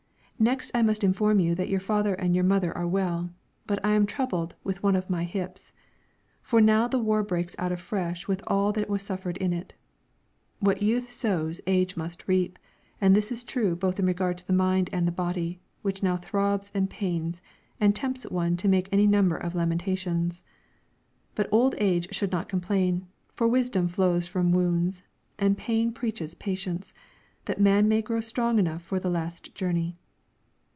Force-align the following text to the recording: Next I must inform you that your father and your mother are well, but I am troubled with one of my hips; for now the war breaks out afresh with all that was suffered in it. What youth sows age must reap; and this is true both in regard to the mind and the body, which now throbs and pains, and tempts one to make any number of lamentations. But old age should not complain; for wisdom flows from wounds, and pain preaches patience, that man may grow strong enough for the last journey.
Next 0.41 0.71
I 0.73 0.81
must 0.81 1.03
inform 1.03 1.39
you 1.39 1.53
that 1.53 1.69
your 1.69 1.79
father 1.79 2.15
and 2.15 2.33
your 2.33 2.43
mother 2.43 2.75
are 2.75 2.87
well, 2.87 3.29
but 3.67 3.77
I 3.85 3.91
am 3.91 4.07
troubled 4.07 4.55
with 4.63 4.81
one 4.81 4.95
of 4.95 5.07
my 5.07 5.23
hips; 5.23 5.71
for 6.41 6.59
now 6.59 6.87
the 6.87 6.97
war 6.97 7.21
breaks 7.21 7.55
out 7.59 7.71
afresh 7.71 8.27
with 8.27 8.41
all 8.47 8.71
that 8.71 8.89
was 8.89 9.03
suffered 9.03 9.37
in 9.37 9.53
it. 9.53 9.75
What 10.59 10.81
youth 10.81 11.11
sows 11.11 11.61
age 11.67 11.95
must 11.95 12.27
reap; 12.27 12.57
and 12.99 13.15
this 13.15 13.31
is 13.31 13.43
true 13.43 13.75
both 13.75 13.99
in 13.99 14.07
regard 14.07 14.35
to 14.39 14.47
the 14.47 14.51
mind 14.53 14.89
and 14.91 15.07
the 15.07 15.11
body, 15.11 15.61
which 15.83 16.01
now 16.01 16.17
throbs 16.17 16.71
and 16.73 16.89
pains, 16.89 17.43
and 17.79 17.95
tempts 17.95 18.23
one 18.25 18.57
to 18.57 18.67
make 18.67 18.89
any 18.91 19.05
number 19.05 19.37
of 19.37 19.53
lamentations. 19.53 20.43
But 21.35 21.53
old 21.53 21.75
age 21.77 22.11
should 22.15 22.31
not 22.31 22.49
complain; 22.49 23.05
for 23.35 23.47
wisdom 23.47 23.87
flows 23.87 24.25
from 24.25 24.53
wounds, 24.53 25.03
and 25.37 25.55
pain 25.55 25.91
preaches 25.93 26.33
patience, 26.33 26.95
that 27.45 27.61
man 27.61 27.87
may 27.87 28.01
grow 28.01 28.21
strong 28.21 28.57
enough 28.57 28.81
for 28.81 28.99
the 28.99 29.07
last 29.11 29.53
journey. 29.53 29.97